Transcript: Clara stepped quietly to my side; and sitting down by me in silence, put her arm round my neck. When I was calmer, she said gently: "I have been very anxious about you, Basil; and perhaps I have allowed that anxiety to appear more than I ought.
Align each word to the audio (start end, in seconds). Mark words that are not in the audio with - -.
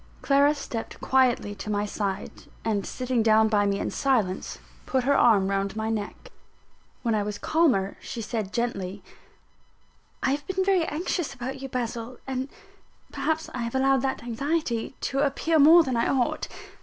Clara 0.23 0.55
stepped 0.55 0.99
quietly 0.99 1.53
to 1.53 1.69
my 1.69 1.85
side; 1.85 2.31
and 2.65 2.87
sitting 2.87 3.21
down 3.21 3.49
by 3.49 3.67
me 3.67 3.77
in 3.79 3.91
silence, 3.91 4.57
put 4.87 5.03
her 5.03 5.15
arm 5.15 5.47
round 5.49 5.75
my 5.75 5.91
neck. 5.91 6.31
When 7.03 7.13
I 7.13 7.21
was 7.21 7.37
calmer, 7.37 7.97
she 8.01 8.19
said 8.19 8.51
gently: 8.51 9.03
"I 10.23 10.31
have 10.31 10.47
been 10.47 10.65
very 10.65 10.85
anxious 10.85 11.35
about 11.35 11.61
you, 11.61 11.69
Basil; 11.69 12.17
and 12.25 12.49
perhaps 13.11 13.47
I 13.53 13.59
have 13.59 13.75
allowed 13.75 14.01
that 14.01 14.23
anxiety 14.23 14.95
to 15.01 15.19
appear 15.19 15.59
more 15.59 15.83
than 15.83 15.95
I 15.95 16.07
ought. 16.09 16.47